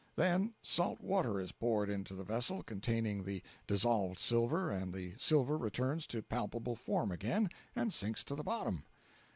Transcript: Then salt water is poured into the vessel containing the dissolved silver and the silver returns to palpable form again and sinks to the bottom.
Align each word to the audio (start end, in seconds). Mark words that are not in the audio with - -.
Then 0.15 0.55
salt 0.63 0.99
water 0.99 1.39
is 1.39 1.51
poured 1.51 1.87
into 1.87 2.15
the 2.15 2.23
vessel 2.23 2.63
containing 2.63 3.23
the 3.23 3.43
dissolved 3.67 4.17
silver 4.17 4.71
and 4.71 4.91
the 4.91 5.13
silver 5.19 5.59
returns 5.59 6.07
to 6.07 6.23
palpable 6.23 6.75
form 6.75 7.11
again 7.11 7.51
and 7.75 7.93
sinks 7.93 8.23
to 8.23 8.33
the 8.33 8.41
bottom. 8.43 8.83